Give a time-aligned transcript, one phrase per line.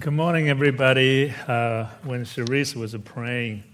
[0.00, 1.30] Good morning, everybody.
[1.46, 3.64] Uh, when Cherise was praying,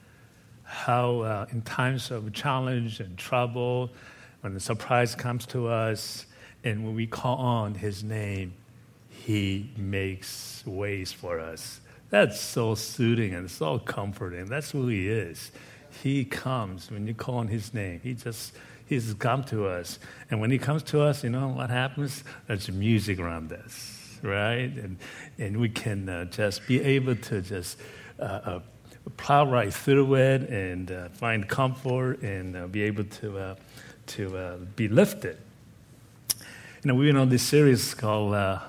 [0.64, 3.92] how uh, in times of challenge and trouble,
[4.41, 6.26] when the surprise comes to us,
[6.65, 8.54] and when we call on His name,
[9.09, 11.80] He makes ways for us.
[12.11, 14.46] That's so soothing and so comforting.
[14.46, 15.52] That's who He is.
[16.02, 18.00] He comes when you call on His name.
[18.02, 18.52] He just
[18.84, 22.24] He's come to us, and when He comes to us, you know what happens?
[22.48, 24.70] There's music around us right?
[24.76, 24.98] And,
[25.38, 27.78] and we can uh, just be able to just
[28.18, 28.61] uh, uh,
[29.16, 33.57] plow right through it and uh, find comfort and uh, be able to,
[34.07, 35.38] to be lifted.
[36.38, 38.60] You know, we've been on this series called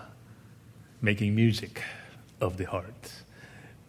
[1.01, 1.81] Making Music
[2.41, 3.11] of the Heart.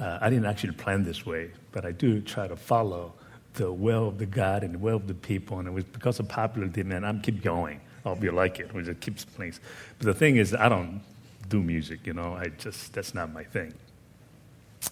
[0.00, 3.14] I didn't actually plan this way, but I do try to follow
[3.54, 5.58] the will of the God and the will of the people.
[5.58, 7.80] And it was because of popular demand, I'm keep going.
[8.04, 8.72] I hope you like it.
[8.72, 9.54] We just keep playing.
[9.98, 11.02] But the thing is, I don't
[11.48, 12.34] do music, you know.
[12.34, 13.72] I just, that's not my thing.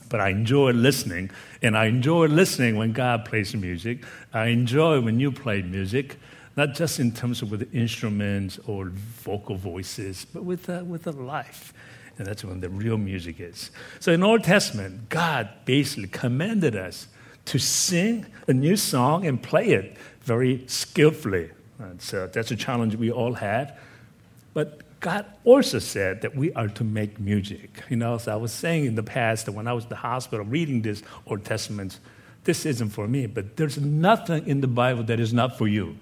[0.09, 1.30] But I enjoy listening,
[1.62, 4.04] and I enjoy listening when God plays music.
[4.32, 6.18] I enjoy when you play music,
[6.57, 11.13] not just in terms of with instruments or vocal voices, but with, uh, with the
[11.13, 11.73] life.
[12.18, 13.70] And that's when the real music is.
[14.01, 17.09] So in Old Testament, God basically commanded us
[17.46, 21.51] to sing a new song and play it very skillfully.
[21.79, 23.79] And so that's a challenge we all have.
[24.54, 27.83] But God also said that we are to make music.
[27.89, 29.97] You know, as I was saying in the past, that when I was in the
[29.97, 31.99] hospital reading this Old Testament,
[32.45, 35.97] this isn't for me, but there's nothing in the Bible that is not for you.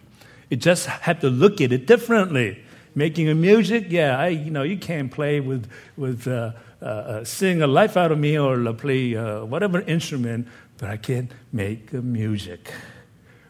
[0.51, 2.62] You just have to look at it differently.
[2.95, 7.25] Making a music, yeah, I, you know, you can't play with, with uh, uh, uh,
[7.25, 10.47] sing a life out of me or play uh, whatever instrument,
[10.79, 12.73] but I can make music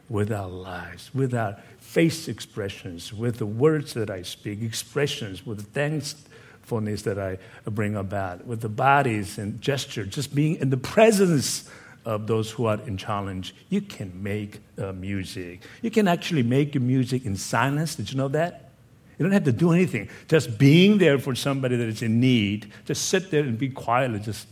[0.09, 1.57] with our lives, with our
[1.95, 7.39] face expressions, with the words that I speak, expressions, with the thankfulness that I
[7.71, 11.71] bring about, with the bodies and gesture, just being in the presence
[12.05, 15.63] of those who are in challenge, you can make uh, music.
[15.83, 17.95] You can actually make your music in silence.
[17.95, 18.73] Did you know that?
[19.17, 20.09] You don't have to do anything.
[20.27, 24.11] Just being there for somebody that is in need, just sit there and be quiet
[24.11, 24.49] and just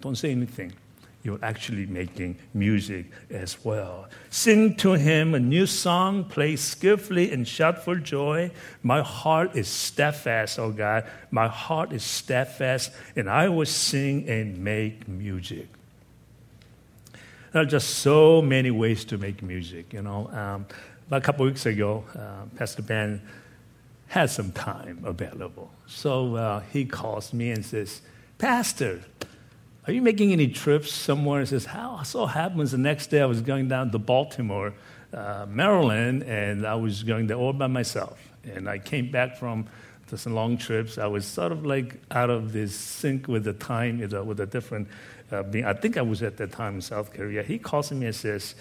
[0.00, 0.72] don't say anything
[1.26, 4.08] you're actually making music as well.
[4.30, 8.52] Sing to him a new song, play skillfully and shout for joy.
[8.84, 11.04] My heart is steadfast, oh God.
[11.32, 15.66] My heart is steadfast, and I will sing and make music.
[17.52, 20.28] There are just so many ways to make music, you know.
[20.28, 20.66] Um,
[21.08, 23.20] about a couple weeks ago, uh, Pastor Ben
[24.08, 25.70] had some time available.
[25.86, 28.00] So uh, he calls me and says,
[28.38, 29.00] Pastor,
[29.86, 31.40] are you making any trips somewhere?
[31.40, 34.74] He says, How so happens the next day I was going down to Baltimore,
[35.12, 38.18] uh, Maryland, and I was going there all by myself.
[38.44, 39.66] And I came back from
[40.14, 40.98] some long trips.
[40.98, 44.40] I was sort of like out of this sync with the time, with a, with
[44.40, 44.88] a different
[45.30, 45.64] uh, being.
[45.64, 47.42] I think I was at that time in South Korea.
[47.42, 48.56] He calls me and says,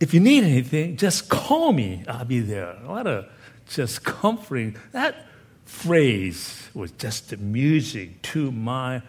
[0.00, 2.04] If you need anything, just call me.
[2.08, 2.74] I'll be there.
[2.84, 3.28] What a
[3.68, 4.76] just comforting.
[4.92, 5.26] That
[5.64, 9.02] phrase was just the music to my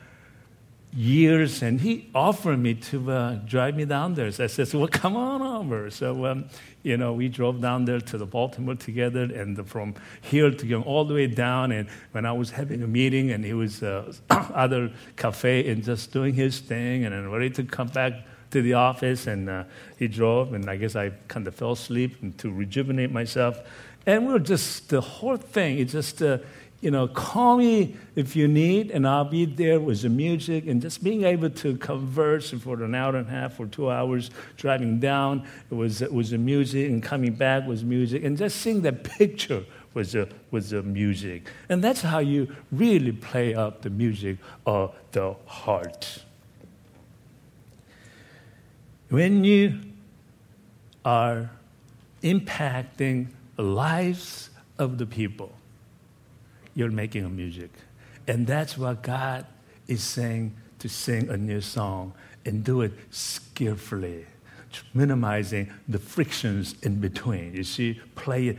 [0.93, 4.31] years, and he offered me to uh, drive me down there.
[4.31, 6.45] So I said, "Well, come on over." So, um,
[6.83, 10.81] you know, we drove down there to the Baltimore together, and from here to go
[10.81, 11.71] all the way down.
[11.71, 16.11] And when I was having a meeting, and he was uh, other cafe and just
[16.11, 18.13] doing his thing, and then ready to come back
[18.51, 19.63] to the office, and uh,
[19.97, 23.61] he drove, and I guess I kind of fell asleep to rejuvenate myself.
[24.05, 25.77] And we were just the whole thing.
[25.77, 26.39] It just uh,
[26.81, 30.81] you know, call me if you need, and I'll be there with the music and
[30.81, 34.99] just being able to converse for an hour and a half or two hours driving
[34.99, 35.45] down.
[35.69, 39.65] It was, was the music, and coming back was music, and just seeing that picture
[39.93, 41.49] was the, was the music.
[41.67, 46.23] And that's how you really play up the music of the heart.
[49.09, 49.79] When you
[51.03, 51.49] are
[52.21, 55.51] impacting the lives of the people,
[56.79, 57.71] you're making a music.
[58.25, 59.45] And that's what God
[59.87, 62.13] is saying to sing a new song
[62.45, 64.25] and do it skillfully,
[64.93, 67.53] minimizing the frictions in between.
[67.53, 68.57] You see, play it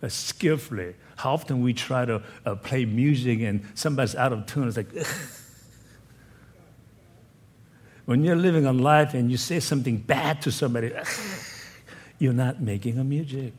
[0.00, 0.94] uh, skillfully.
[1.16, 4.92] How often we try to uh, play music and somebody's out of tune, it's like,
[8.04, 10.92] when you're living a life and you say something bad to somebody,
[12.20, 13.54] you're not making a music.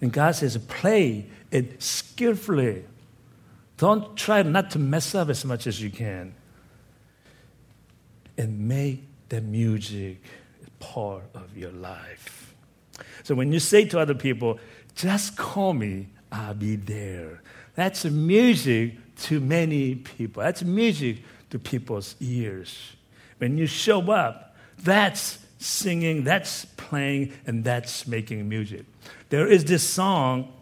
[0.00, 2.84] And God says, play it skillfully.
[3.76, 6.34] Don't try not to mess up as much as you can.
[8.36, 10.22] And make the music
[10.78, 12.54] part of your life.
[13.22, 14.58] So when you say to other people,
[14.94, 17.42] just call me, I'll be there.
[17.74, 20.42] That's music to many people.
[20.42, 21.18] That's music
[21.50, 22.76] to people's ears.
[23.38, 28.84] When you show up, that's singing, that's playing, and that's making music.
[29.30, 30.52] There is this song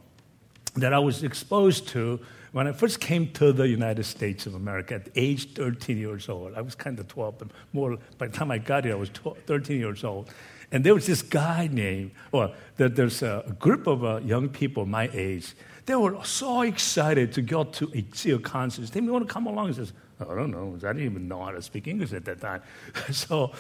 [0.75, 2.21] that I was exposed to
[2.53, 6.55] when I first came to the United States of America at age 13 years old.
[6.55, 9.11] I was kind of 12, but more by the time I got here, I was
[9.11, 10.31] 12, 13 years old.
[10.73, 15.09] And there was this guy named, well, there's a group of uh, young people my
[15.13, 15.55] age.
[15.85, 18.91] They were so excited to go to a, see a concert.
[18.91, 19.67] They want to come along.
[19.67, 20.75] and says, I don't know.
[20.77, 22.63] I didn't even know how to speak English at that time.
[23.13, 23.53] so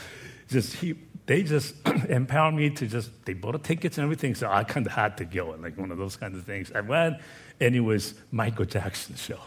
[0.48, 1.74] just he, they just
[2.08, 4.34] empowered me to just, they bought a tickets and everything.
[4.34, 6.70] So I kind of had to go, like one of those kinds of things.
[6.74, 7.16] I went,
[7.60, 9.40] and it was Michael Jackson show.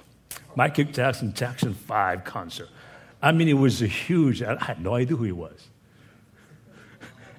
[0.56, 2.70] Michael Jackson, Jackson 5 concert.
[3.22, 5.68] I mean, it was a huge, I had no idea who he was.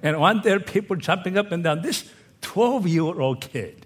[0.03, 1.81] And one there, people jumping up and down.
[1.81, 2.09] This
[2.41, 3.85] 12 year old kid,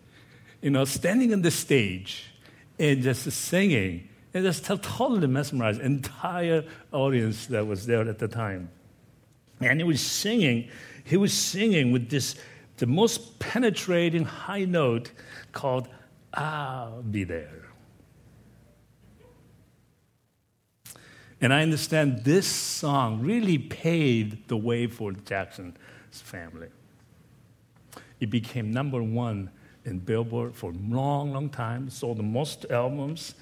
[0.62, 2.32] you know, standing on the stage
[2.80, 8.70] and just singing and just totally mesmerized entire audience that was there at the time.
[9.62, 10.70] And he was singing,
[11.04, 12.36] he was singing with this,
[12.78, 15.12] the most penetrating high note
[15.52, 15.88] called
[16.34, 17.66] I'll Be There.
[21.42, 25.76] And I understand this song really paved the way for Jackson's
[26.12, 26.70] family.
[28.20, 29.50] It became number one
[29.84, 33.36] in Billboard for a long, long time, sold the most albums,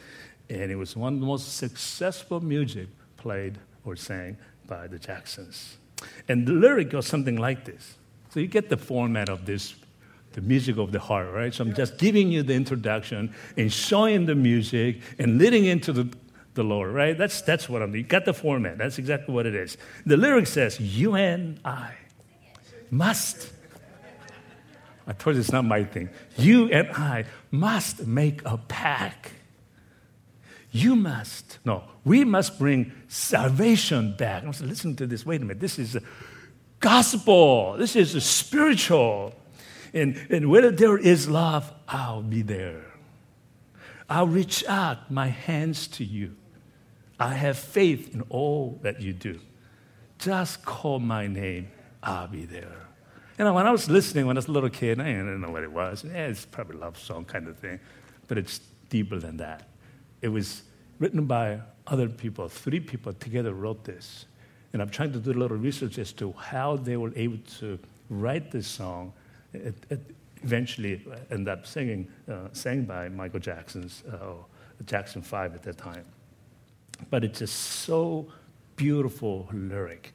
[0.50, 4.38] and it was one of the most successful music played or sang
[4.68, 5.78] by the Jacksons.
[6.28, 7.96] And the lyric goes something like this.
[8.30, 9.76] So you get the format of this,
[10.34, 11.54] the music of the heart, right?
[11.54, 16.10] So I'm just giving you the introduction and showing the music and leading into the,
[16.56, 17.18] the Lord, right?
[17.18, 18.04] That's, that's what I'm doing.
[18.04, 18.78] You got the format.
[18.78, 19.78] That's exactly what it is.
[20.06, 21.94] The lyric says, You and I
[22.90, 23.52] must.
[25.06, 26.10] I told you it's not my thing.
[26.38, 29.34] You and I must make a pact.
[30.74, 31.60] You must.
[31.64, 34.44] No, we must bring salvation back.
[34.44, 35.24] I was listen to this.
[35.24, 35.60] Wait a minute.
[35.60, 35.96] This is
[36.80, 37.78] gospel.
[37.78, 39.36] This is spiritual.
[39.94, 42.86] And, and where there is love, I'll be there.
[44.10, 46.36] I'll reach out my hands to you.
[47.20, 49.40] I have faith in all that you do.
[50.18, 51.70] Just call my name,
[52.02, 52.88] I'll be there.
[53.38, 55.52] You know, when I was listening when I was a little kid, I didn't know
[55.52, 56.04] what it was.
[56.04, 57.80] Yeah, it's probably a love song kind of thing,
[58.28, 58.60] but it's
[58.90, 59.68] deeper than that.
[60.24, 60.64] It was
[61.00, 62.48] written by other people.
[62.48, 64.26] Three people together wrote this.
[64.72, 67.78] And I'm trying to do a little research as to how they were able to
[68.10, 69.12] write this song.
[69.54, 70.00] It, it
[70.42, 74.36] eventually ended up singing, uh, sang by Michael Jackson's uh,
[74.86, 76.06] Jackson 5 at that time.
[77.10, 78.32] But it's just so
[78.78, 80.14] beautiful lyric.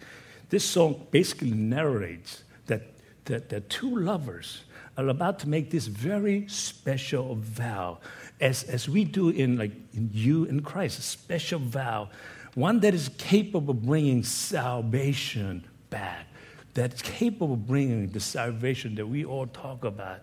[0.49, 2.82] This song basically narrates that,
[3.26, 4.62] that, that two lovers
[4.96, 7.99] are about to make this very special vow
[8.40, 12.11] as, as we do in like in you in Christ, a special vow,
[12.55, 16.26] one that is capable of bringing salvation back,
[16.75, 20.20] that's capable of bringing the salvation that we all talk about.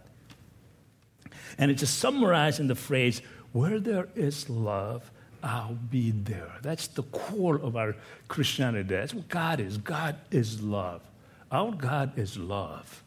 [1.57, 3.21] And it's just summarized in the phrase,
[3.51, 5.09] where there is love,
[5.41, 6.51] I'll be there.
[6.61, 7.95] That's the core of our
[8.27, 8.89] Christianity.
[8.89, 9.77] That's what God is.
[9.77, 11.01] God is love.
[11.51, 13.03] Our God is love.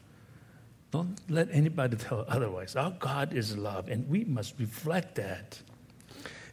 [0.91, 2.75] Don't let anybody tell otherwise.
[2.75, 5.61] Our God is love, and we must reflect that.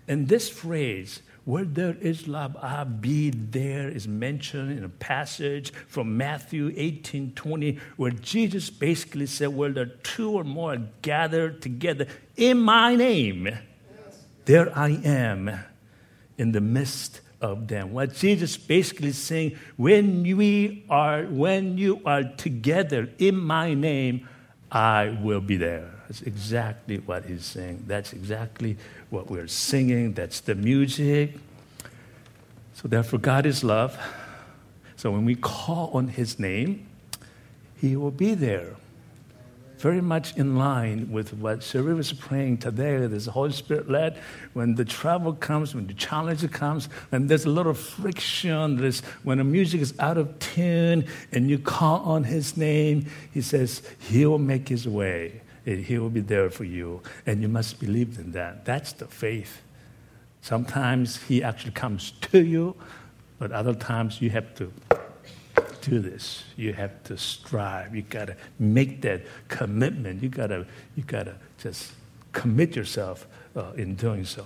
[0.08, 5.72] And this phrase, where there is love, I'll be there, is mentioned in a passage
[5.88, 10.82] from Matthew 18 20, where Jesus basically said, Where there are two or more are
[11.02, 14.26] gathered together in my name, yes.
[14.46, 15.60] there I am
[16.38, 17.94] in the midst of them.
[17.94, 24.28] What Jesus basically saying, when we are, when you are together in my name,
[24.72, 25.92] I will be there.
[26.08, 27.86] That's exactly what he's saying.
[27.88, 28.78] That's exactly
[29.10, 30.14] what we're singing.
[30.14, 31.36] That's the music.
[32.74, 33.98] So therefore, God is love.
[34.96, 36.88] So when we call on his name,
[37.80, 38.76] he will be there
[39.78, 43.06] very much in line with what Sherry was praying today.
[43.08, 44.18] There's the Holy Spirit led.
[44.54, 49.38] When the trouble comes, when the challenge comes, and there's a little friction, there's, when
[49.38, 54.26] the music is out of tune and you call on His name, He says, He
[54.26, 55.42] will make His way.
[55.66, 57.02] He will be there for you.
[57.26, 58.66] And you must believe in that.
[58.66, 59.62] That's the faith.
[60.42, 62.76] Sometimes He actually comes to you,
[63.40, 64.72] but other times you have to
[65.86, 66.44] do this.
[66.58, 67.96] You have to strive.
[67.96, 70.24] You got to make that commitment.
[70.24, 70.66] You got to
[70.96, 71.92] you got to just
[72.34, 74.46] commit yourself uh, in doing so.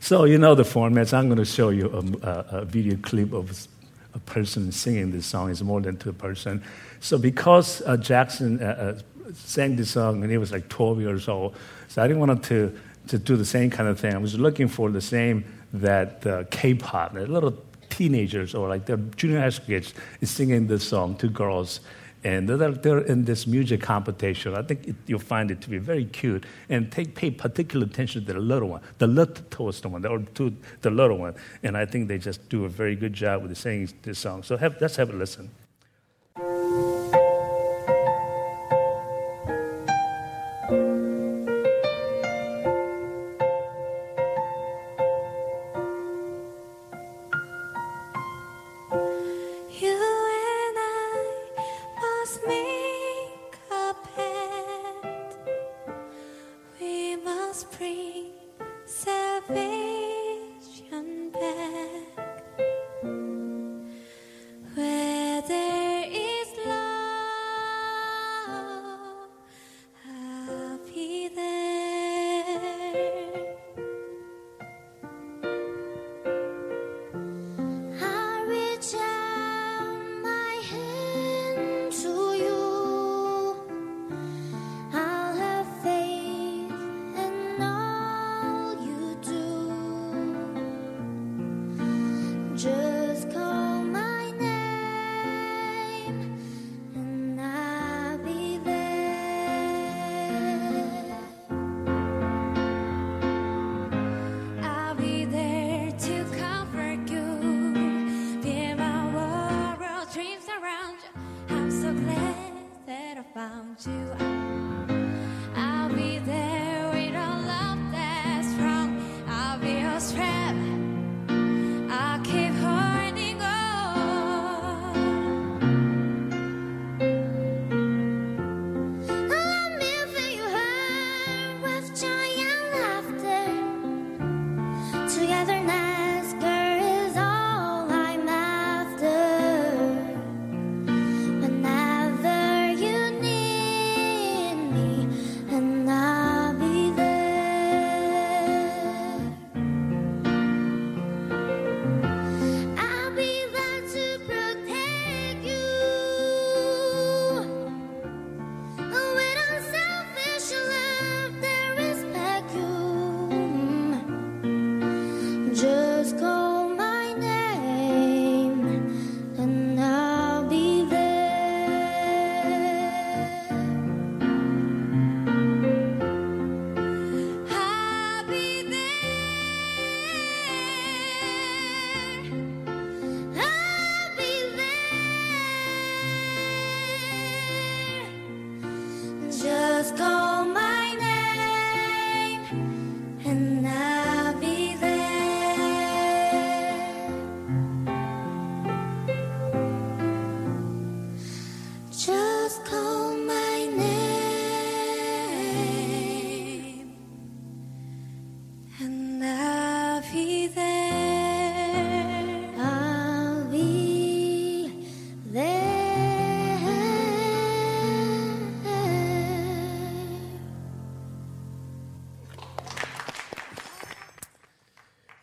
[0.00, 1.12] So you know the formats.
[1.12, 1.90] I'm going to show you
[2.22, 2.28] a,
[2.60, 3.66] a, video clip of
[4.14, 5.50] a person singing this song.
[5.50, 6.62] It's more than two person.
[7.00, 11.28] So because uh, Jackson uh, uh sang this song when he was like 12 years
[11.28, 11.54] old,
[11.88, 12.78] so I didn't want to
[13.08, 14.14] to do the same kind of thing.
[14.14, 17.56] I was looking for the same that uh, K-pop, the little
[17.90, 21.80] teenagers or like the junior high school kids is singing this song to girls.
[22.24, 24.54] And they're, they're in this music competition.
[24.56, 26.46] I think it, you'll find it to be very cute.
[26.68, 30.90] And take, pay particular attention to the little one, the littlest one, or to the
[30.90, 31.34] little one.
[31.62, 34.42] And I think they just do a very good job with singing this song.
[34.42, 35.48] So have, let's have a listen.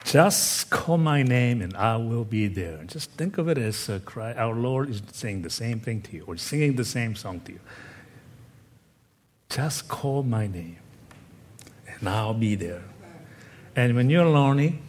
[0.06, 2.84] Just call my name and I will be there.
[2.86, 4.34] Just think of it as uh, a cry.
[4.34, 7.54] Our Lord is saying the same thing to you or singing the same song to
[7.54, 7.60] you.
[9.50, 10.78] Just call my name
[11.88, 12.84] and I'll be there.
[13.76, 14.80] And when you're lonely,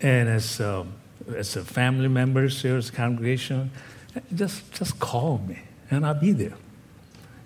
[0.00, 0.86] and as a,
[1.36, 3.72] as a family member, serious congregation,
[4.32, 5.58] just, just call me
[5.90, 6.54] and I'll be there.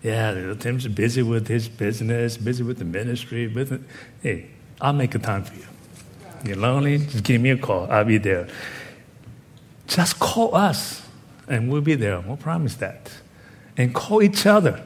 [0.02, 3.46] Yeah, Tim's busy with his business, busy with the ministry.
[3.46, 3.80] Busy.
[4.22, 4.50] Hey,
[4.82, 5.64] I'll make a time for you.
[6.44, 6.98] You're lonely?
[6.98, 7.90] Just give me a call.
[7.90, 8.48] I'll be there.
[9.86, 11.02] Just call us
[11.48, 12.20] and we'll be there.
[12.20, 13.10] We'll promise that.
[13.76, 14.84] And call each other.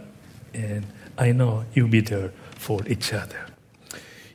[0.54, 0.86] And
[1.16, 3.46] I know you'll be there for each other.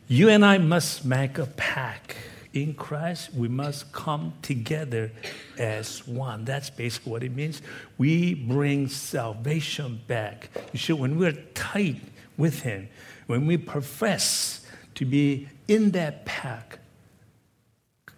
[0.08, 2.16] You and I must make a pact.
[2.54, 5.12] In Christ, we must come together
[5.58, 6.46] as one.
[6.46, 7.64] That's basically what it means.
[7.98, 10.50] We bring salvation back.
[10.72, 12.00] You see, when we're tight
[12.38, 12.90] with Him,
[13.26, 16.78] when we profess to be in that pact,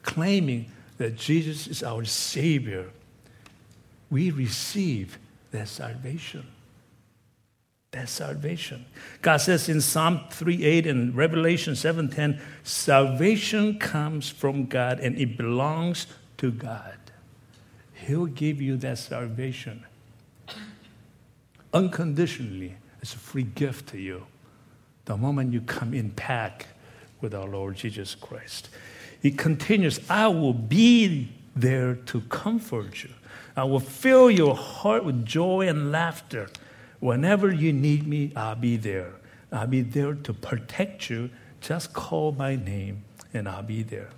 [0.05, 2.85] claiming that Jesus is our Savior,
[4.09, 5.17] we receive
[5.51, 6.45] that salvation.
[7.91, 8.85] That salvation.
[9.21, 16.07] God says in Psalm 3:8 and Revelation 7:10, salvation comes from God and it belongs
[16.37, 16.97] to God.
[17.93, 19.85] He'll give you that salvation
[21.73, 22.75] unconditionally.
[23.01, 24.25] It's a free gift to you.
[25.05, 26.67] The moment you come in pack
[27.21, 28.69] with our Lord Jesus Christ.
[29.25, 33.09] He continues, I will be there to comfort you.
[33.57, 36.47] I will fill your heart with joy and laughter.
[36.99, 39.13] Whenever you need me, I'll be there.
[39.51, 41.31] I'll be there to protect you.
[41.59, 43.03] Just call my name
[43.33, 44.11] and I'll be there.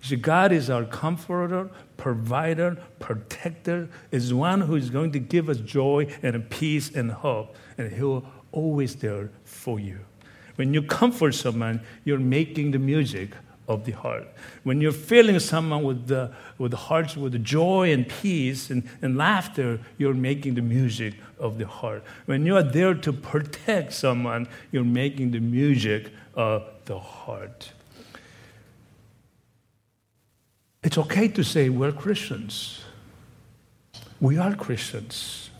[0.00, 5.56] See, God is our comforter, provider, protector, is one who is going to give us
[5.56, 9.98] joy and peace and hope, and He'll always there for you.
[10.54, 13.30] When you comfort someone, you're making the music
[13.68, 14.26] of the heart.
[14.62, 19.16] When you're filling someone with the, with the hearts with joy and peace and, and
[19.16, 22.04] laughter, you're making the music of the heart.
[22.26, 27.72] When you are there to protect someone, you're making the music of the heart.
[30.82, 32.84] It's okay to say we're Christians.
[34.20, 35.50] We are Christians.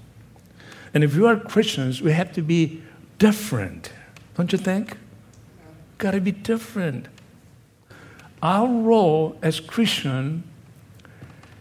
[0.94, 2.82] And if you are Christians, we have to be
[3.18, 3.92] different.
[4.36, 4.96] Don't you think?
[5.98, 7.08] Got to be different.
[8.46, 10.44] Our role as Christian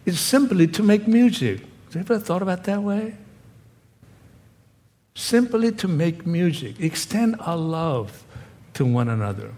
[0.06, 1.62] is simply to make music.
[1.86, 3.16] Have you ever thought about that way?
[5.16, 8.24] Simply to make music, extend our love
[8.76, 9.56] to one another.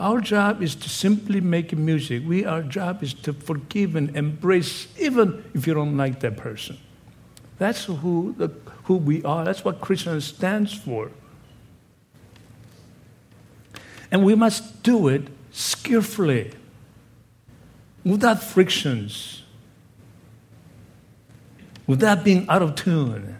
[0.00, 2.22] Our job is to simply make music.
[2.26, 6.78] We, our job is to forgive and embrace, even if you don't like that person.
[7.58, 8.48] That's who, the,
[8.84, 9.44] who we are.
[9.44, 11.10] That's what Christian stands for.
[14.10, 16.50] And we must do it skillfully,
[18.04, 19.42] without frictions,
[21.86, 23.38] without being out of tune.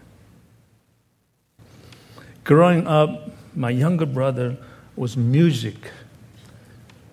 [2.44, 4.56] Growing up, my younger brother
[4.96, 5.90] was music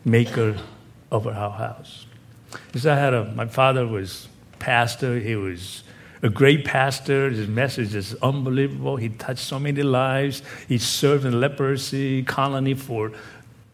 [0.05, 0.57] maker
[1.11, 2.05] of our house.
[2.67, 4.27] Because I had a, my father was
[4.57, 5.19] pastor.
[5.19, 5.83] He was
[6.21, 7.29] a great pastor.
[7.29, 8.97] His message is unbelievable.
[8.97, 10.41] He touched so many lives.
[10.67, 13.11] He served in leprosy colony for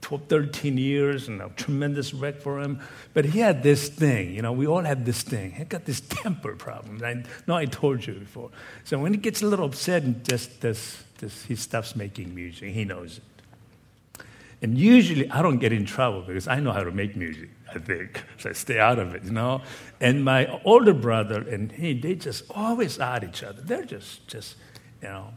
[0.06, 2.80] 12, 13 years and a tremendous wreck for him.
[3.16, 5.54] But he had this thing, you know, we all have this thing.
[5.54, 7.01] He got this temper problem.
[7.03, 8.51] I know I told you before.
[8.84, 12.72] So when he gets a little upset and just, this, just he stops making music,
[12.72, 14.24] he knows it.
[14.62, 17.79] And usually I don't get in trouble because I know how to make music, I
[17.79, 18.24] think.
[18.38, 19.64] So I stay out of it, you know.
[20.00, 23.60] And my older brother and he, they just always at each other.
[23.60, 24.56] They're just, just,
[25.01, 25.34] you know.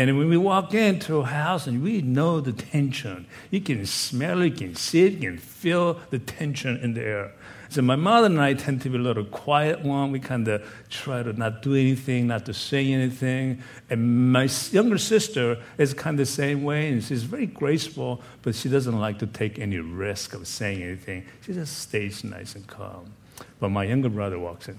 [0.00, 4.40] And when we walk into a house and we know the tension, you can smell
[4.40, 7.32] it, you can see it, you can feel the tension in the air.
[7.68, 10.10] So my mother and I tend to be a little quiet one.
[10.10, 13.62] We kind of try to not do anything, not to say anything.
[13.90, 18.54] And my younger sister is kind of the same way, and she's very graceful, but
[18.54, 21.26] she doesn't like to take any risk of saying anything.
[21.42, 23.12] She just stays nice and calm.
[23.58, 24.78] But my younger brother walks in.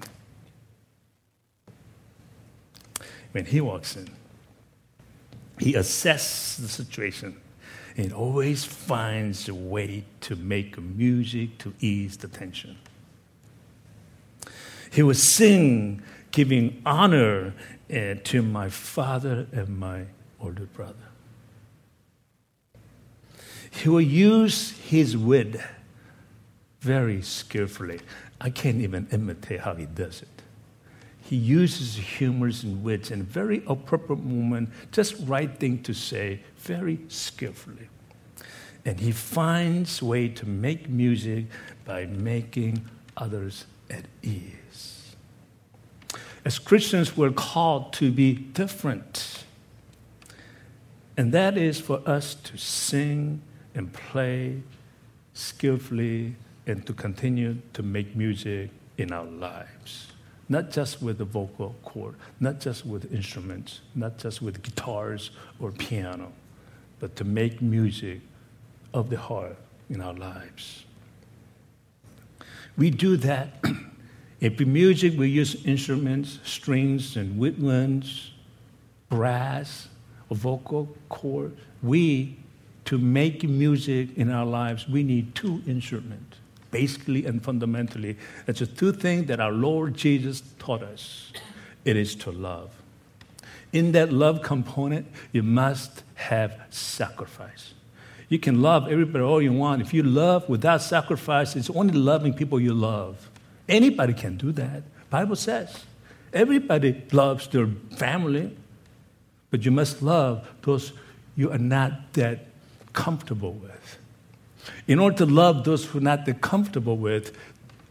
[3.34, 4.10] When he walks in,
[5.62, 7.40] he assesses the situation
[7.96, 12.76] and always finds a way to make music to ease the tension.
[14.92, 17.54] He would sing, giving honor
[17.94, 20.06] uh, to my father and my
[20.40, 20.96] older brother.
[23.70, 25.58] He will use his wit
[26.80, 28.00] very skillfully.
[28.40, 30.41] I can't even imitate how he does it.
[31.32, 36.42] He uses humors and wits in a very appropriate moment, just right thing to say,
[36.58, 37.88] very skillfully.
[38.84, 41.46] And he finds way to make music
[41.86, 45.16] by making others at ease.
[46.44, 49.46] As Christians, we're called to be different.
[51.16, 53.42] And that is for us to sing
[53.74, 54.64] and play
[55.34, 56.36] skillfully
[56.68, 60.11] and to continue to make music in our lives
[60.52, 65.72] not just with the vocal cord, not just with instruments, not just with guitars or
[65.72, 66.30] piano,
[67.00, 68.20] but to make music
[68.94, 69.56] of the heart
[69.90, 70.84] in our lives.
[72.78, 73.64] We do that.
[74.42, 78.32] if in music we use instruments, strings and woodwinds,
[79.08, 79.88] brass,
[80.28, 82.38] or vocal cord, we,
[82.84, 86.41] to make music in our lives, we need two instruments
[86.72, 88.18] basically and fundamentally.
[88.48, 91.32] It's the two things that our Lord Jesus taught us
[91.84, 92.70] it is to love.
[93.74, 97.74] In that love component, you must have sacrifice.
[98.30, 99.82] You can love everybody all you want.
[99.82, 103.30] If you love without sacrifice, it's only loving people you love.
[103.68, 104.84] Anybody can do that.
[105.10, 105.86] Bible says
[106.34, 108.56] everybody loves their family,
[109.50, 110.94] but you must love those
[111.36, 112.46] you are not that
[112.94, 113.98] comfortable with.
[114.88, 117.36] In order to love those who are not comfortable with,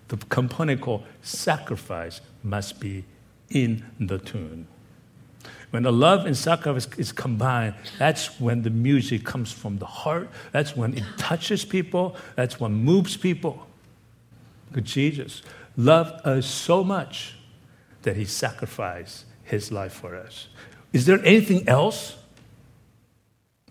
[0.09, 3.05] the component called sacrifice must be
[3.49, 4.67] in the tune.
[5.71, 10.29] When the love and sacrifice is combined, that's when the music comes from the heart.
[10.51, 12.17] That's when it touches people.
[12.35, 13.67] That's what moves people.
[14.69, 15.43] Because Jesus
[15.77, 17.37] loved us so much
[18.03, 20.49] that he sacrificed his life for us.
[20.93, 22.17] Is there anything else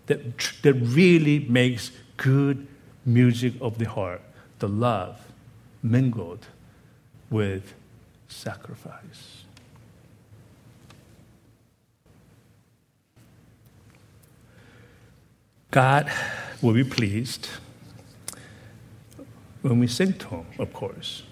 [0.06, 2.66] that, that really makes good
[3.04, 4.22] music of the heart?
[4.58, 5.18] The love
[5.82, 6.46] mingled
[7.30, 7.74] with
[8.28, 9.44] sacrifice.
[15.70, 16.10] God
[16.60, 17.48] will be pleased
[19.62, 21.22] when we sing to Him, of course.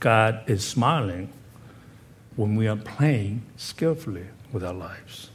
[0.00, 1.30] God is smiling
[2.36, 5.30] when we are playing skillfully with our lives.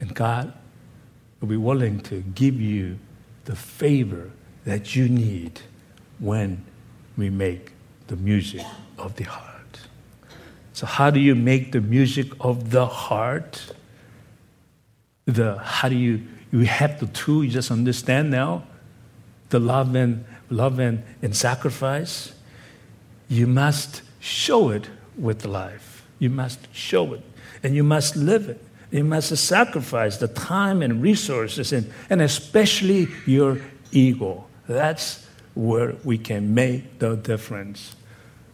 [0.00, 0.52] And God
[1.40, 2.98] will be willing to give you
[3.44, 4.30] the favor
[4.66, 5.60] that you need
[6.18, 6.62] when
[7.16, 7.72] we make
[8.08, 8.66] the music
[8.98, 9.80] of the heart.
[10.74, 13.72] So, how do you make the music of the heart?
[15.24, 18.64] The, how do you, you have the two, you just understand now
[19.48, 22.34] the love and, love and, and sacrifice.
[23.28, 26.04] You must show it with life.
[26.18, 27.22] You must show it
[27.62, 28.60] and you must live it.
[28.90, 33.60] You must sacrifice the time and resources and, and especially your
[33.92, 34.45] ego.
[34.68, 37.96] That's where we can make the difference.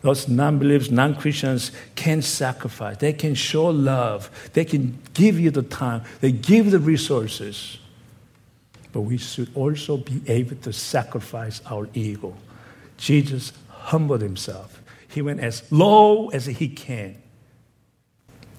[0.03, 2.97] Those non believers, non Christians can sacrifice.
[2.99, 4.31] They can show love.
[4.53, 6.03] They can give you the time.
[6.21, 7.79] They give the resources.
[8.93, 12.37] But we should also be able to sacrifice our ego.
[12.99, 14.83] Jesus humbled himself.
[15.09, 17.23] He went as low as he can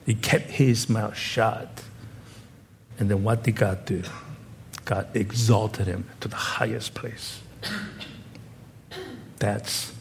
[0.06, 1.84] he kept his mouth shut.
[3.00, 4.04] And then what did God do?
[4.86, 7.40] God exalted him to the highest place.
[9.40, 9.94] That's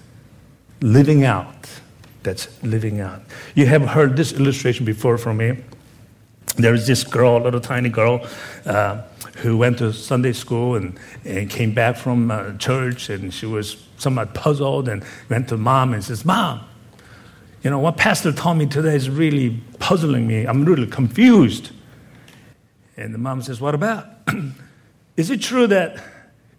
[0.80, 1.68] living out.
[2.22, 3.22] That's living out.
[3.54, 5.58] You have heard this illustration before from me.
[6.56, 8.26] There was this girl, a little tiny girl,
[8.66, 9.02] uh,
[9.38, 13.84] who went to Sunday school and, and came back from uh, church, and she was
[13.96, 16.60] somewhat puzzled and went to mom and says, Mom,
[17.62, 20.44] you know, what Pastor told me today is really puzzling me.
[20.44, 21.70] I'm really confused.
[22.96, 24.06] And the mom says, What about?
[25.16, 26.02] is it true that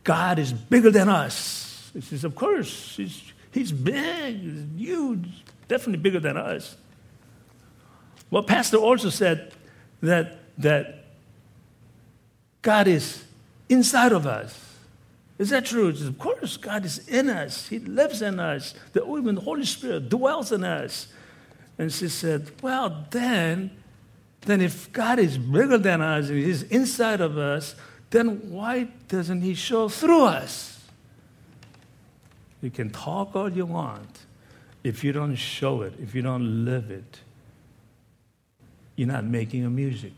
[0.04, 1.92] God is bigger than us?
[1.94, 2.96] He says, Of course.
[2.96, 6.76] He's, he's big, he's huge, definitely bigger than us.
[8.30, 9.54] Well, Pastor also said
[10.02, 11.06] that, that
[12.62, 13.24] God is
[13.70, 14.60] inside of us.
[15.38, 15.94] Is that true?
[15.94, 17.68] Says, Of course, God is in us.
[17.68, 18.74] He lives in us.
[18.94, 21.08] The, even the Holy Spirit dwells in us.
[21.78, 23.72] And she said, Well, then,
[24.42, 27.76] then if God is bigger than us and He's inside of us,
[28.14, 30.80] then why doesn't He show through us?
[32.62, 34.20] You can talk all you want.
[34.84, 37.22] If you don't show it, if you don't live it,
[38.96, 40.14] you're not making a music.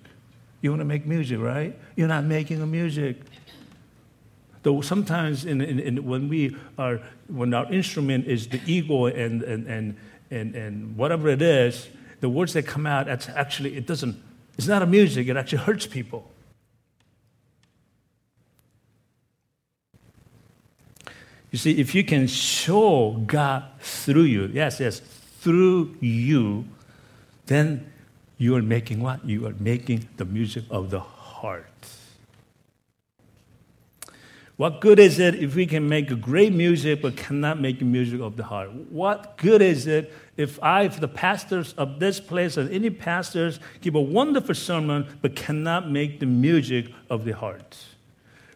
[0.60, 1.78] You want to make music, right?
[1.96, 3.22] You're not making a music.
[4.64, 9.42] Though sometimes in, in, in, when we are, when our instrument is the ego and,
[9.44, 9.96] and, and,
[10.32, 11.88] and, and whatever it is,
[12.20, 14.22] the words that come out, actually, it doesn't,
[14.58, 16.30] it's not a music, it actually hurts people.
[21.56, 25.00] You see, if you can show God through you, yes, yes,
[25.40, 26.66] through you,
[27.46, 27.90] then
[28.38, 29.24] you are making what?
[29.24, 31.88] You are making the music of the heart.
[34.58, 38.20] What good is it if we can make great music but cannot make the music
[38.20, 38.74] of the heart?
[38.90, 43.62] What good is it if I, if the pastors of this place or any pastors
[43.80, 47.78] give a wonderful sermon but cannot make the music of the heart?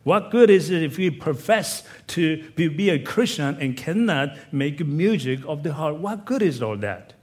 [0.09, 5.41] What good is it if we profess to be, a Christian and cannot make music
[5.45, 5.97] of the heart?
[5.97, 7.13] What good is all that?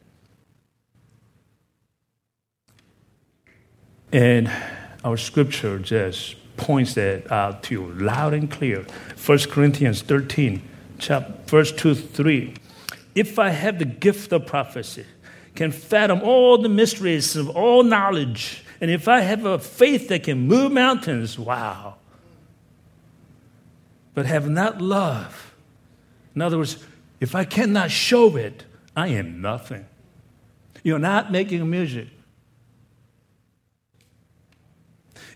[4.12, 4.48] And
[5.02, 8.86] our scripture just points that out to you loud and clear.
[9.26, 10.62] 1 Corinthians 13,
[11.00, 12.54] chapter, verse 2 3.
[13.16, 15.06] If I have the gift of prophecy,
[15.56, 20.22] can fathom all the mysteries of all knowledge, and if I have a faith that
[20.22, 21.96] can move mountains, wow.
[24.16, 25.54] But have not love.
[26.34, 26.82] In other words,
[27.20, 28.64] if I cannot show it,
[28.96, 29.84] I am nothing.
[30.82, 32.08] You're not making music.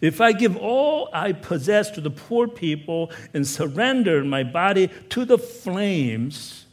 [0.01, 5.27] If I give all I possess to the poor people and surrender my body to
[5.27, 6.65] the flames,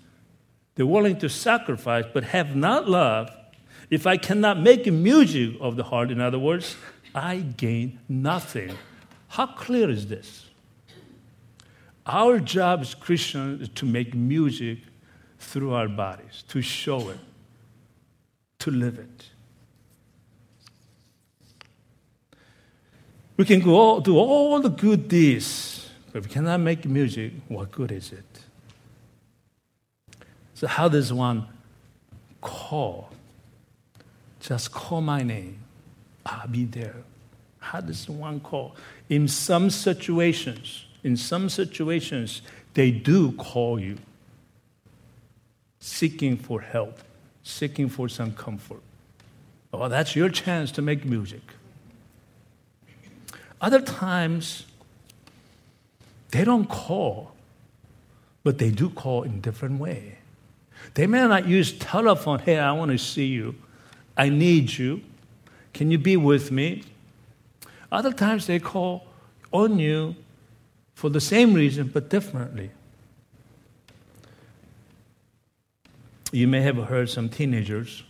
[0.75, 3.29] they're willing to sacrifice but have not love.
[3.89, 6.77] If I cannot make music of the heart, in other words,
[7.13, 8.77] I gain nothing.
[9.27, 10.46] How clear is this?
[12.07, 14.79] Our job as Christians is to make music
[15.39, 17.19] through our bodies, to show it,
[18.59, 19.29] to live it.
[23.35, 27.71] We can go do all the good deeds, but if we cannot make music, what
[27.71, 28.25] good is it?
[30.53, 31.45] So, how does one
[32.41, 33.09] call?
[34.39, 35.59] Just call my name.
[36.25, 36.95] I'll be there.
[37.59, 38.75] How does one call?
[39.09, 42.41] In some situations, in some situations,
[42.73, 43.97] they do call you,
[45.79, 46.99] seeking for help,
[47.43, 48.81] seeking for some comfort.
[49.71, 51.39] Well, that's your chance to make music.
[53.61, 54.65] Other times,
[56.31, 57.31] they don't call,
[58.43, 60.17] but they do call in different way.
[60.95, 63.55] They may not use telephone, hey, I want to see you.
[64.17, 65.01] I need you.
[65.73, 66.83] Can you be with me?
[67.93, 69.07] Other times they call
[69.53, 70.13] on you
[70.97, 72.71] for the same reason but differently.
[76.31, 78.01] You may have heard some teenagers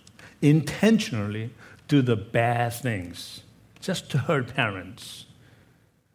[0.41, 1.50] intentionally
[1.89, 3.41] do the bad things
[3.82, 5.26] just to hurt parents.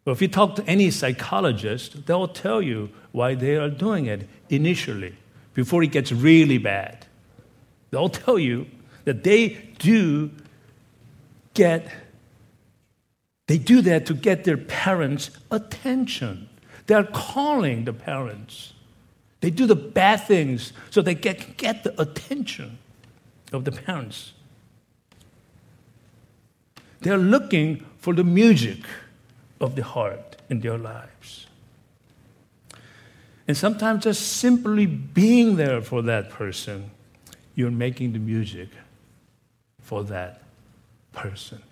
[0.05, 4.27] But if you talk to any psychologist, they'll tell you why they are doing it
[4.49, 5.15] initially,
[5.53, 7.05] before it gets really bad.
[7.91, 8.67] They'll tell you
[9.05, 10.31] that they do
[11.53, 11.87] get,
[13.47, 16.49] they do that to get their parents' attention.
[16.87, 18.73] They're calling the parents.
[19.41, 22.79] They do the bad things so they get, get the attention
[23.53, 24.33] of the parents.
[27.01, 28.79] They're looking for the music
[29.61, 31.47] of the heart in their lives.
[33.49, 36.91] And sometimes just simply being there for that person,
[37.55, 38.69] you're making the music
[39.81, 40.43] for that
[41.13, 41.63] person.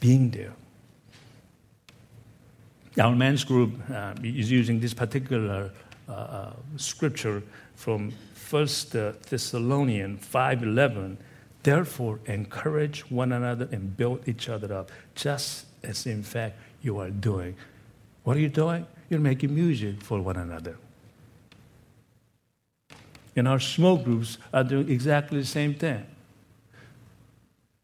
[0.00, 0.52] Being there.
[2.98, 5.70] Our men's group uh, is using this particular
[6.08, 7.42] uh, uh, scripture
[7.76, 8.12] from
[8.50, 8.66] 1
[9.28, 11.16] Thessalonians 5.11
[11.62, 17.10] Therefore, encourage one another and build each other up, just as in fact you are
[17.10, 17.54] doing.
[18.24, 18.86] What are you doing?
[19.10, 20.78] You're making music for one another.
[23.36, 26.06] And our small groups are doing exactly the same thing.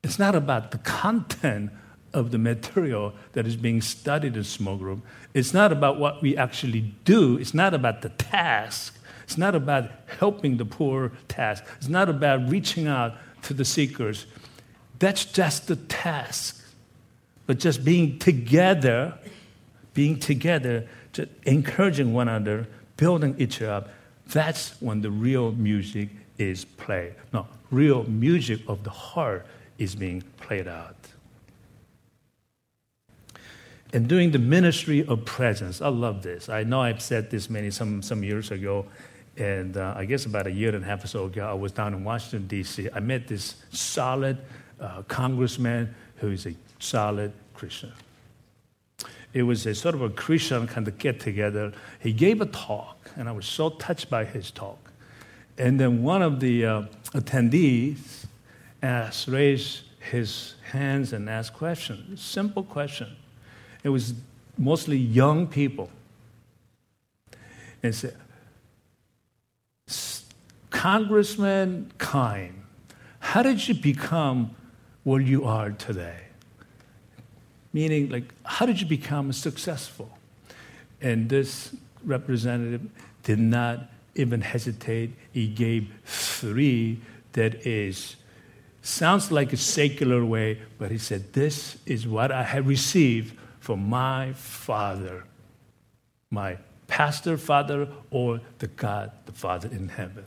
[0.02, 1.70] It's not about the content
[2.12, 5.00] of the material that is being studied in small group.
[5.34, 7.36] It's not about what we actually do.
[7.36, 8.98] It's not about the task.
[9.24, 11.64] It's not about helping the poor task.
[11.78, 14.26] It's not about reaching out to the seekers.
[14.98, 16.62] That's just the task.
[17.46, 19.14] But just being together,
[19.94, 22.66] being together, just encouraging one another,
[22.96, 23.88] building each other up,
[24.28, 27.14] that's when the real music is played.
[27.32, 29.46] No, real music of the heart
[29.78, 30.96] is being played out.
[33.96, 36.50] And doing the ministry of presence, I love this.
[36.50, 38.84] I know I've said this many some, some years ago,
[39.38, 41.72] and uh, I guess about a year and a half or so ago, I was
[41.72, 42.90] down in Washington, D.C.
[42.92, 44.36] I met this solid
[44.78, 47.90] uh, congressman who is a solid Christian.
[49.32, 51.72] It was a sort of a Christian kind of get together.
[51.98, 54.90] He gave a talk, and I was so touched by his talk.
[55.56, 56.82] And then one of the uh,
[57.14, 58.26] attendees
[58.82, 62.20] asked, raised his hands and asked questions.
[62.20, 63.16] Simple question.
[63.86, 64.14] It was
[64.58, 65.90] mostly young people.
[67.84, 68.16] And said,
[70.70, 72.50] Congressman Kime,
[73.20, 74.56] how did you become
[75.04, 76.18] where you are today?
[77.72, 80.10] Meaning, like, how did you become successful?
[81.00, 81.72] And this
[82.02, 82.90] representative
[83.22, 85.12] did not even hesitate.
[85.30, 86.98] He gave three
[87.34, 88.16] that is
[88.82, 93.88] sounds like a secular way, but he said, This is what I have received from
[93.88, 95.24] my father,
[96.30, 100.24] my pastor father, or the God, the Father in heaven.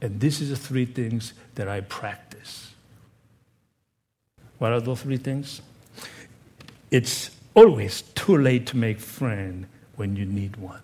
[0.00, 2.72] And this is the three things that I practice.
[4.58, 5.62] What are those three things?
[6.92, 10.82] It's always too late to make friend when you need one.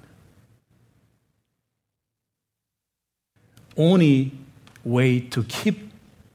[3.77, 4.33] Only
[4.83, 5.93] way to keep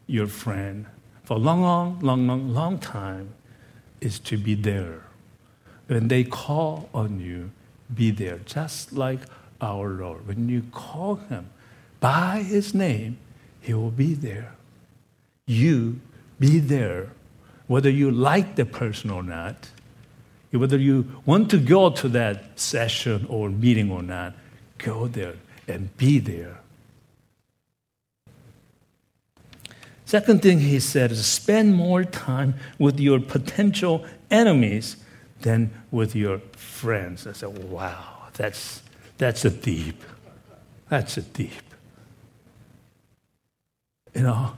[0.08, 0.86] your friend
[1.26, 3.34] for a long, long, long, long time
[4.00, 5.02] is to be there.
[5.88, 7.52] When they call on you,
[7.93, 9.19] be there, just like
[9.62, 10.28] our Lord.
[10.28, 11.50] When you call him,
[12.00, 13.17] by his name,
[13.62, 14.56] he will be there.
[15.48, 16.00] You
[16.39, 17.10] be there,
[17.67, 19.69] whether you like the person or not,
[20.52, 24.34] whether you want to go to that session or meeting or not,
[24.78, 25.36] go there
[25.67, 26.60] and be there.
[30.06, 34.98] Second thing he said is spend more time with your potential enemies
[35.46, 37.28] than with your friends.
[37.28, 38.82] I said, wow, that's,
[39.20, 40.02] that's a deep.
[40.90, 41.62] That's a deep.
[44.16, 44.54] You know,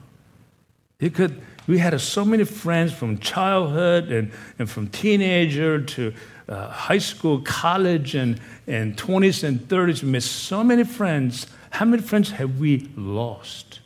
[1.02, 6.13] You could, we had so many friends from childhood and, and from teenager to
[6.47, 10.04] uh, high school, college, and, and 20s and 30s.
[10.04, 11.47] We so many friends.
[11.71, 13.82] How many friends have we lost?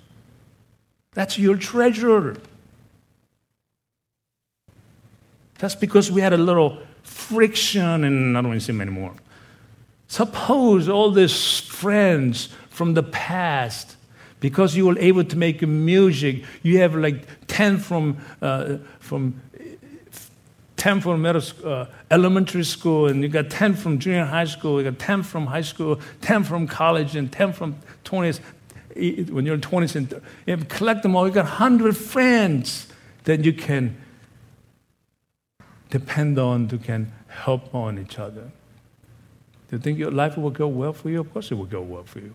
[1.13, 2.37] That's your treasure.
[5.57, 9.13] That's because we had a little friction, and I don't want to see them anymore.
[10.07, 13.95] Suppose all these friends from the past,
[14.39, 19.41] because you were able to make music, you have like 10 from, uh, from
[20.75, 24.89] 10 from middle, uh, elementary school, and you got 10 from junior high school, you
[24.89, 28.39] got 10 from high school, 10 from college, and 10 from 20s.
[29.29, 32.87] When you're in 20s, and you collect them all, you got 100 friends
[33.25, 33.95] that you can
[35.91, 38.49] depend on, to can help on each other.
[39.69, 41.19] Do you think your life will go well for you?
[41.19, 42.33] Of course it will go well for you.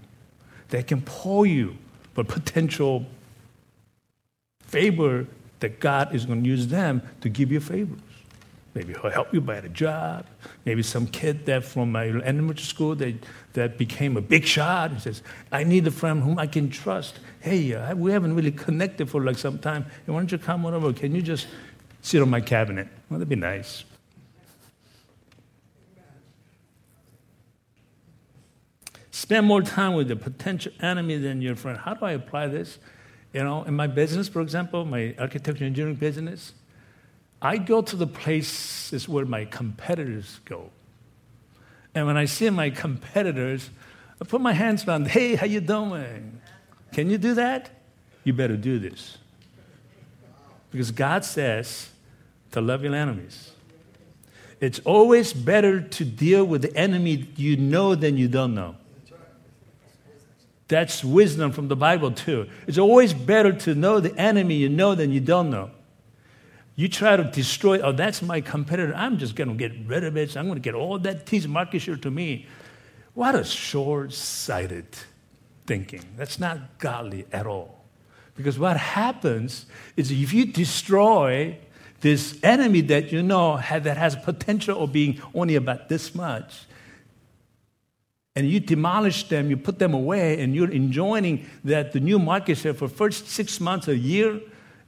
[0.68, 1.76] They can pull you
[2.14, 3.06] for potential
[4.60, 5.26] favor
[5.60, 8.00] that God is going to use them to give you favors.
[8.74, 10.26] Maybe he'll help you buy a job.
[10.66, 13.14] Maybe some kid that from my elementary school that,
[13.54, 14.92] that became a big shot.
[14.92, 17.20] He says, I need a friend whom I can trust.
[17.40, 19.86] Hey, uh, we haven't really connected for like some time.
[20.04, 20.92] Why don't you come on over?
[20.92, 21.46] Can you just
[22.06, 22.86] sit on my cabinet.
[23.10, 23.82] Well, that'd be nice.
[29.10, 31.76] Spend more time with the potential enemy than your friend.
[31.76, 32.78] How do I apply this?
[33.32, 36.52] You know, in my business, for example, my architecture engineering business,
[37.42, 40.70] I go to the places where my competitors go.
[41.92, 43.70] And when I see my competitors,
[44.22, 46.40] I put my hands around, hey, how you doing?
[46.92, 47.68] Can you do that?
[48.22, 49.18] You better do this.
[50.70, 51.90] Because God says,
[52.56, 53.50] to love your enemies.
[54.62, 58.76] It's always better to deal with the enemy you know than you don't know.
[60.68, 62.48] That's wisdom from the Bible, too.
[62.66, 65.70] It's always better to know the enemy you know than you don't know.
[66.76, 68.94] You try to destroy, oh, that's my competitor.
[68.96, 70.34] I'm just going to get rid of it.
[70.34, 72.46] I'm going to get all that piece market share to me.
[73.12, 74.86] What a short sighted
[75.66, 76.02] thinking.
[76.16, 77.84] That's not godly at all.
[78.34, 81.58] Because what happens is if you destroy
[82.06, 86.64] this enemy that you know that has potential of being only about this much,
[88.36, 92.58] and you demolish them, you put them away, and you're enjoying that the new market
[92.58, 94.40] share for first six months, a year,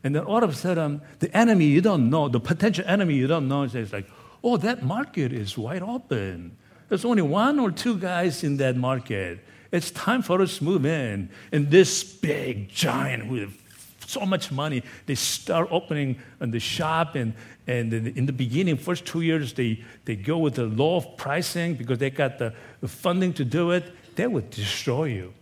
[0.04, 3.26] and then all of a sudden, the enemy you don't know, the potential enemy you
[3.26, 4.06] don't know, says like,
[4.44, 6.56] oh, that market is wide open.
[6.88, 9.40] There's only one or two guys in that market.
[9.72, 11.30] It's time for us to move in.
[11.50, 13.60] And this big giant with
[14.08, 14.82] so much money.
[15.06, 17.34] They start opening the shop, and,
[17.66, 21.74] and in the beginning, first two years, they, they go with the law of pricing
[21.74, 23.84] because they got the, the funding to do it.
[24.16, 25.34] They would destroy you.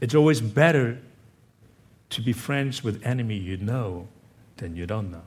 [0.00, 0.98] It's always better
[2.10, 4.08] to be friends with enemy you know
[4.56, 5.22] than you don't know.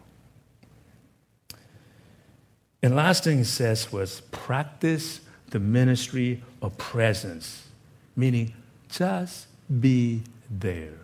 [2.81, 7.67] And last thing he says was practice the ministry of presence,
[8.15, 8.53] meaning
[8.89, 9.47] just
[9.79, 10.23] be
[10.59, 10.99] there.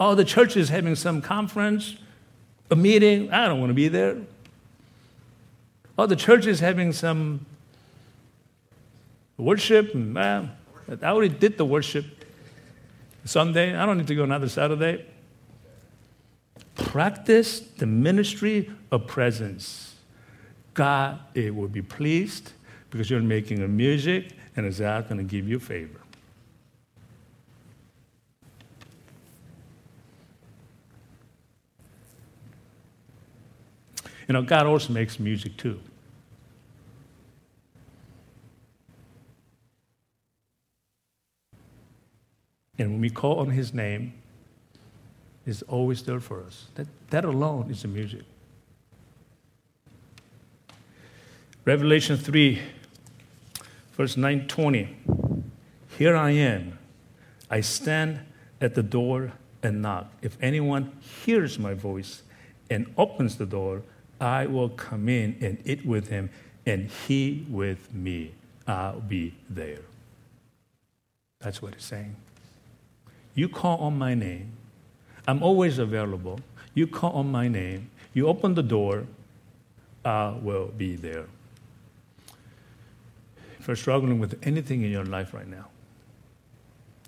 [0.00, 1.96] Oh, the church is having some conference,
[2.70, 3.32] a meeting.
[3.32, 4.16] I don't want to be there.
[5.96, 7.44] Oh, the church is having some
[9.36, 9.92] worship.
[9.92, 10.48] Mm, ah,
[11.02, 12.04] I already did the worship
[13.24, 13.74] Sunday.
[13.74, 15.04] I don't need to go another Saturday.
[16.76, 19.96] Practice the ministry of presence.
[20.74, 22.52] God it will be pleased
[22.90, 26.00] because you're making a music and is God going to give you favor.
[34.28, 35.80] You know, God also makes music too.
[42.78, 44.12] And when we call on His name,
[45.46, 46.66] He's always there for us.
[46.74, 48.20] That, that alone is the music.
[51.64, 52.60] Revelation 3,
[53.96, 54.94] verse 920.
[55.96, 56.78] Here I am.
[57.50, 58.20] I stand
[58.60, 60.12] at the door and knock.
[60.20, 60.92] If anyone
[61.24, 62.22] hears my voice
[62.70, 63.82] and opens the door,
[64.20, 66.30] I will come in and eat with him,
[66.66, 68.32] and he with me.
[68.66, 69.80] I'll be there.
[71.40, 72.16] That's what it's saying.
[73.34, 74.52] You call on my name.
[75.26, 76.40] I'm always available.
[76.74, 77.90] You call on my name.
[78.12, 79.06] You open the door.
[80.04, 81.26] I will be there.
[83.60, 85.68] If you're struggling with anything in your life right now,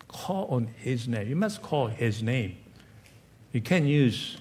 [0.09, 1.29] call on his name.
[1.29, 2.57] You must call his name.
[3.53, 4.37] You can't use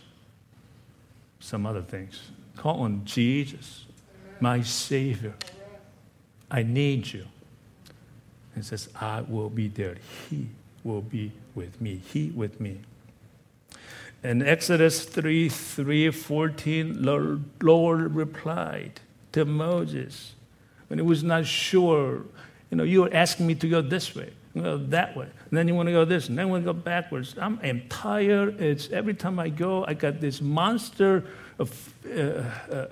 [1.39, 2.32] some other things.
[2.60, 3.86] Call on Jesus,
[4.41, 5.34] my Savior.
[6.51, 7.24] I need you.
[8.53, 9.95] He says, I will be there.
[10.30, 10.49] He
[10.84, 12.01] will be with me.
[12.12, 12.82] He with me.
[14.26, 18.99] In Exodus 3 3 14, the Lord replied
[19.32, 20.34] to Moses
[20.89, 22.24] when he was not sure.
[22.72, 25.70] You know, you are asking me to go this way, go that way, and then
[25.70, 27.36] you want to go this, and then you want to go backwards.
[27.39, 28.60] I'm, I'm tired.
[28.60, 31.24] It's every time I go, I got this monster
[31.60, 32.88] uh, uh,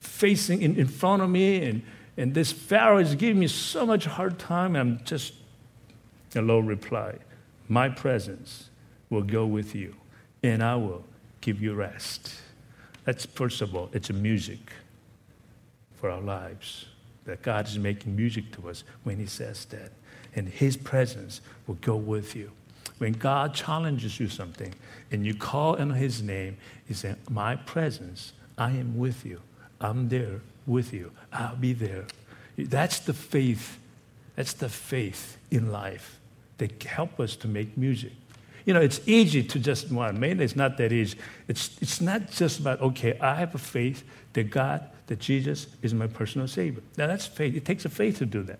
[0.00, 1.82] facing in, in front of me, and,
[2.16, 4.74] and this Pharaoh is giving me so much hard time.
[4.74, 5.34] I'm just,
[6.30, 7.20] the Lord replied,
[7.68, 8.70] My presence
[9.10, 9.94] will go with you
[10.42, 11.04] and I will
[11.40, 12.34] give you rest.
[13.04, 14.72] That's first of all, it's a music
[15.94, 16.86] for our lives.
[17.24, 19.92] That God is making music to us when He says that.
[20.34, 22.52] And His presence will go with you.
[22.98, 24.74] When God challenges you something
[25.10, 29.40] and you call on His name, He says, My presence, I am with you.
[29.80, 31.12] I'm there with you.
[31.32, 32.06] I'll be there.
[32.56, 33.78] That's the faith.
[34.36, 36.18] That's the faith in life
[36.58, 38.12] that help us to make music
[38.68, 41.16] you know, it's easy to just, well, maybe it's not that easy.
[41.48, 45.94] It's, it's not just about, okay, I have a faith that God, that Jesus is
[45.94, 46.82] my personal Savior.
[46.98, 47.56] Now, that's faith.
[47.56, 48.58] It takes a faith to do that.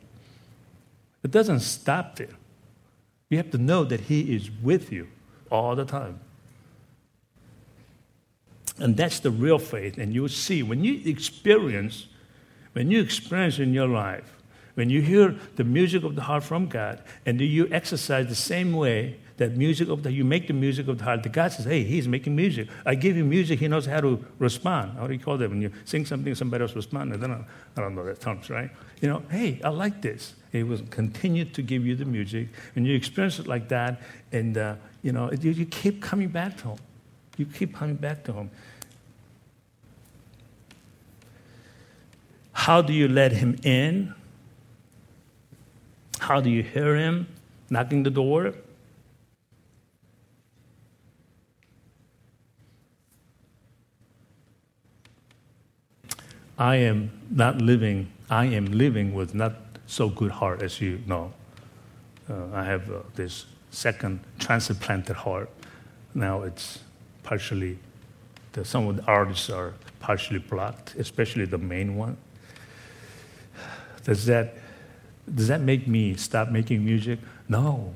[1.23, 2.31] It doesn't stop there.
[3.31, 5.09] You have to know that He is with you
[5.51, 6.21] all the time.
[8.79, 9.99] And that's the real faith.
[9.99, 12.07] And you'll see when you experience,
[12.73, 14.37] when you experience in your life,
[14.75, 18.35] when you hear the music of the heart from God, and do you exercise the
[18.37, 21.23] same way that music of the, you make the music of the heart.
[21.23, 22.69] The God says, hey, he's making music.
[22.85, 24.99] I give him music, he knows how to respond.
[24.99, 27.17] How do you call that when you sing something, somebody else responds?
[27.17, 28.71] I don't, I don't know the terms, right?
[29.01, 30.35] You know, hey, I like this.
[30.53, 34.01] He will continue to give you the music, and you experience it like that,
[34.33, 36.79] and uh, you know, you, you keep coming back to him.
[37.37, 38.51] You keep coming back to him.
[42.53, 44.15] How do you let him in?
[46.19, 47.29] How do you hear him
[47.71, 48.55] knocking the door?
[56.59, 59.55] I am not living, I am living with not
[59.87, 61.33] so good heart, as you know.
[62.29, 65.49] Uh, I have uh, this second transplanted heart.
[66.15, 66.81] Now it's
[67.23, 67.79] partially,
[68.53, 72.17] the, some of the arteries are partially blocked, especially the main one.
[74.03, 74.57] Does that,
[75.33, 77.21] does that make me stop making music?
[77.49, 77.95] No.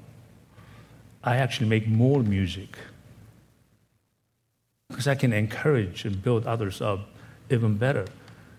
[1.25, 2.77] I actually make more music
[4.89, 7.09] because I can encourage and build others up
[7.51, 8.07] even better.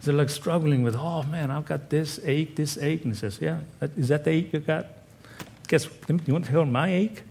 [0.04, 3.04] They're like struggling with, oh man, I've got this ache, this ache.
[3.06, 3.62] And he says, yeah,
[3.98, 4.88] is that the ache you got?
[5.68, 5.88] Guess,
[6.26, 7.24] you want to hear my ache?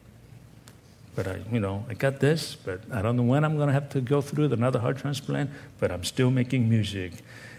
[1.15, 3.75] But I, you know, I got this, but I don't know when I'm going to
[3.75, 7.13] have to go through another heart transplant, but I'm still making music.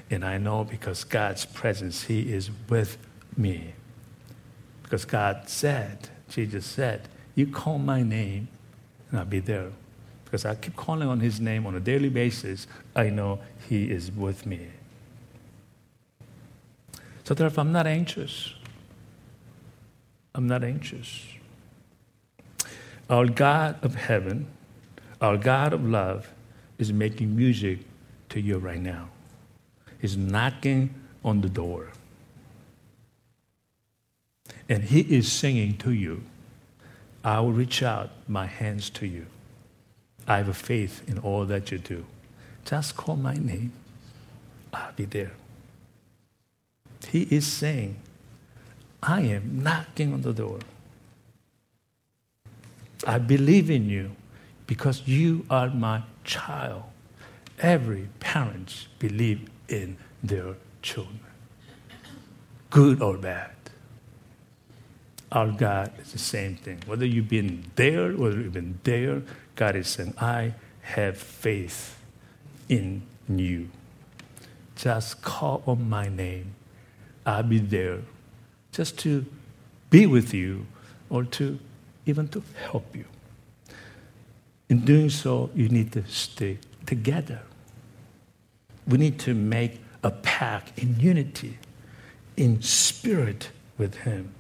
[0.10, 2.98] And I know because God's presence, He is with
[3.38, 3.74] me.
[4.82, 8.48] Because God said, Jesus said, you call my name
[9.12, 9.70] and I'll be there.
[10.26, 13.40] Because I keep calling on His name on a daily basis, I know
[13.70, 14.70] He is with me.
[17.24, 18.54] So therefore, I'm not anxious.
[20.36, 21.26] I'm not anxious.
[23.10, 24.48] Our God of heaven,
[25.22, 26.30] our God of love,
[26.78, 27.80] is making music
[28.30, 29.10] to you right now.
[30.00, 30.94] He's knocking
[31.24, 31.90] on the door.
[34.68, 36.24] And He is singing to you.
[37.24, 39.28] I will reach out my hands to you.
[40.28, 42.06] I have a faith in all that you do.
[42.66, 43.72] Just call my name.
[44.74, 45.32] I'll be there.
[47.06, 47.98] He is saying,
[49.02, 50.60] I am knocking on the door.
[53.06, 54.12] I believe in you
[54.66, 56.84] because you are my child.
[57.60, 61.20] Every parent believes in their children,
[62.70, 63.52] good or bad.
[65.32, 66.80] Our God is the same thing.
[66.86, 69.24] Whether you've been there, whether you've been there,
[69.56, 71.98] God is saying, I have faith
[72.70, 73.70] in you.
[74.76, 76.56] Just call on my name
[77.26, 78.00] I'll be there
[78.72, 79.26] just to
[79.90, 80.66] be with you
[81.10, 81.60] or to
[82.06, 83.06] even to help you.
[84.70, 87.42] In doing so, you need to stay together.
[88.88, 91.60] We need to make a pact in unity,
[92.36, 94.34] in spirit with Him.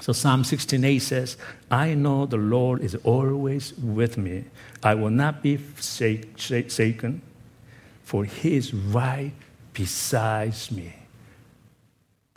[0.00, 1.36] So Psalm 16:8 says,
[1.70, 4.44] "I know the Lord is always with me.
[4.82, 7.22] I will not be shaken,
[8.04, 9.32] for He is right
[9.72, 10.97] beside me."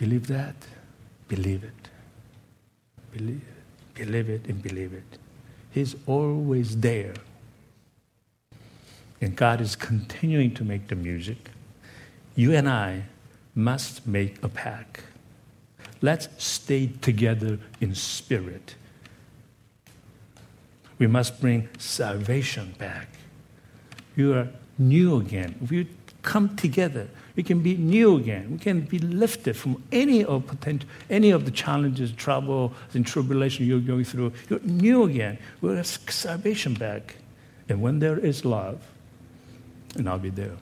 [0.01, 0.55] Believe that?
[1.27, 1.89] Believe it.
[3.11, 3.93] Believe it.
[3.93, 5.19] Believe it and believe it.
[5.69, 7.13] He's always there.
[9.21, 11.51] And God is continuing to make the music.
[12.35, 13.03] You and I
[13.53, 15.01] must make a pact.
[16.01, 18.73] Let's stay together in spirit.
[20.97, 23.07] We must bring salvation back.
[24.15, 24.47] You are
[24.79, 25.67] new again.
[25.69, 25.85] You
[26.23, 28.51] come together, we can be new again.
[28.51, 33.65] We can be lifted from any of potential, any of the challenges, trouble, and tribulation
[33.65, 34.33] you're going through.
[34.49, 35.37] You're new again.
[35.61, 37.15] We'll have salvation back.
[37.69, 38.81] And when there is love,
[39.95, 40.57] and I'll be there.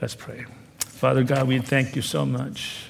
[0.00, 0.44] Let's pray.
[0.78, 2.86] Father God, we thank you so much.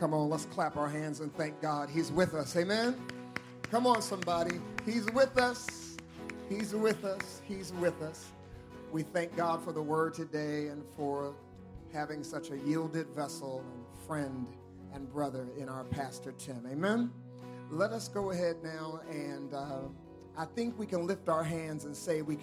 [0.00, 1.90] Come on, let's clap our hands and thank God.
[1.90, 2.56] He's with us.
[2.56, 2.96] Amen.
[3.70, 4.58] Come on, somebody.
[4.86, 5.98] He's with us.
[6.48, 7.42] He's with us.
[7.46, 8.24] He's with us.
[8.92, 11.34] We thank God for the word today and for
[11.92, 14.46] having such a yielded vessel and friend
[14.94, 16.66] and brother in our Pastor Tim.
[16.72, 17.12] Amen.
[17.70, 19.80] Let us go ahead now and uh,
[20.34, 22.36] I think we can lift our hands and say we